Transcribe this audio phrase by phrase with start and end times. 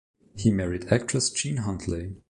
[0.35, 2.15] He married actress Jean Huntley.